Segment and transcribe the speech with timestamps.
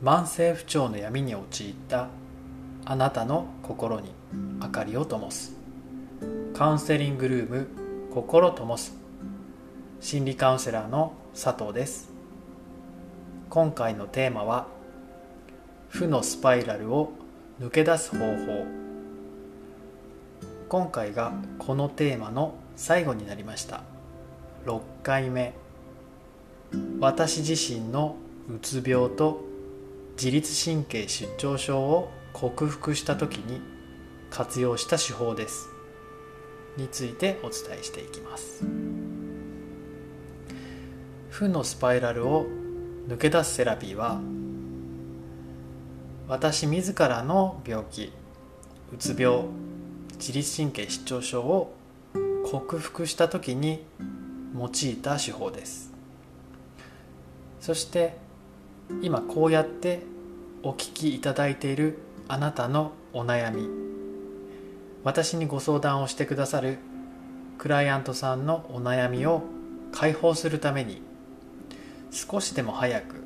[0.00, 2.06] 慢性不調の闇に陥った
[2.84, 4.12] あなたの心に
[4.60, 5.56] 明かりを灯す。
[6.54, 7.66] カウンセリングルーム
[8.14, 8.96] 心灯す。
[10.00, 12.10] 心理カウンセラーの佐藤です。
[13.50, 14.68] 今回のテーマは
[15.88, 17.12] 負のスパイラルを
[17.60, 18.66] 抜け出す方法。
[20.68, 23.82] 今回がこのテーマの最後になりました。
[24.64, 25.54] 6回目。
[27.00, 28.14] 私自身の
[28.48, 29.47] うつ病と
[30.18, 33.60] 自律神経失調症を克服した時に
[34.30, 35.68] 活用した手法です。
[36.76, 38.64] についてお伝えしていきます。
[41.30, 42.46] 負のスパイラルを
[43.06, 44.20] 抜け出すセラピーは
[46.26, 48.12] 私自らの病気
[48.92, 49.44] うつ病
[50.16, 51.76] 自律神経失調症を
[52.44, 53.84] 克服した時に
[54.52, 55.92] 用いた手法です。
[57.60, 58.26] そして
[59.02, 60.02] 今こうやって
[60.62, 63.68] お聞きいただいているあなたのお悩み。
[65.04, 66.78] 私にご相談をしてくださる
[67.56, 69.42] クライアントさんのお悩みを
[69.92, 71.02] 解放するために
[72.10, 73.24] 少しでも早く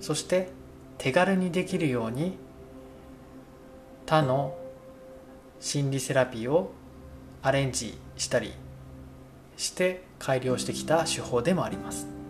[0.00, 0.50] そして
[0.98, 2.36] 手軽にできるように
[4.06, 4.56] 他の
[5.60, 6.72] 心理セラピーを
[7.42, 8.52] アレンジしたり
[9.56, 12.23] して改良してきた手法でもあります。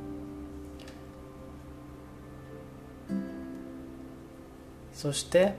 [5.05, 5.53] そして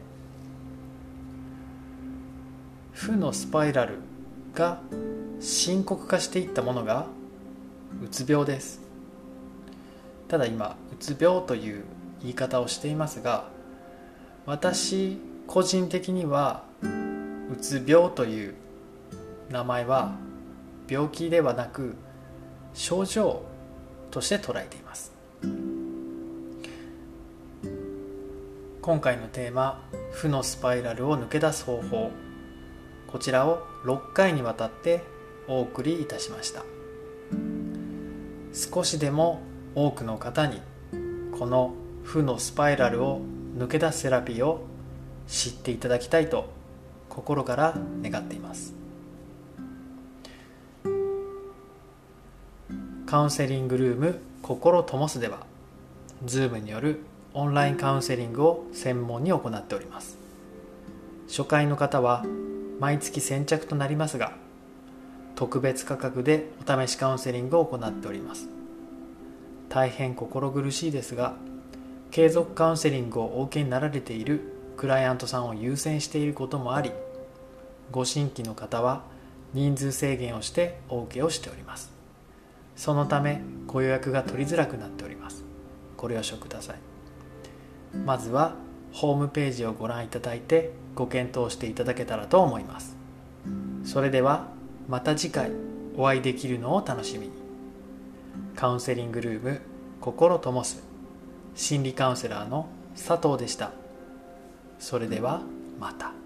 [2.93, 3.99] 負のスパイラル
[4.55, 4.81] が
[5.39, 7.05] 深刻化していったものが
[8.03, 8.81] うつ病です。
[10.27, 11.83] ただ今うつ病という
[12.23, 13.47] 言い方をしていますが
[14.47, 18.55] 私個人的にはうつ病という
[19.51, 20.15] 名前は
[20.89, 21.93] 病気ではなく
[22.73, 23.43] 症状
[24.09, 25.13] として捉えています。
[28.85, 29.83] 今回のテーマ
[30.13, 32.11] 「負のスパイラルを抜け出す方法」
[33.11, 35.01] こちらを6回にわたって
[35.47, 36.61] お送りいたしました。
[38.53, 39.41] 少しでも
[39.73, 40.61] 多くの方に
[41.39, 41.73] この
[42.03, 43.21] 負のスパイラルを
[43.57, 44.61] 抜け出すセラピーを
[45.27, 46.45] 知っていただきたいと
[47.09, 48.75] 心から願っています。
[53.07, 55.39] カウンセリングルーム心ともすでは
[56.23, 56.99] Zoom による
[57.37, 60.17] オンラインカウンセリングを専門に行っております。
[61.27, 62.23] 初回の方は
[62.79, 64.31] 毎月先着となりますが
[65.35, 68.47] 特別価格でお試しカウンセリングを行っております。
[69.67, 71.35] 大変心苦しいですが
[72.09, 76.91] 継続カウンセリングをお受けになられているクライアントさんを優先していることもあり
[77.91, 79.03] ご新規の方は
[79.53, 81.91] 人数制限をしてお受けをしております。
[82.77, 85.43] そのためご予約が取りづらくなっております。
[85.97, 86.94] ご了承ください。
[88.05, 88.55] まずは
[88.91, 92.95] ホームページをご覧いただいてご検討していただけたらと思います。
[93.83, 94.47] それでは
[94.87, 95.51] また次回
[95.97, 97.33] お会いできるのを楽しみに。
[98.55, 99.61] カウンセリングルーム
[99.99, 100.81] 心ともす
[101.55, 103.71] 心理カウンセラーの佐藤でした。
[104.79, 105.41] それでは
[105.79, 106.24] また。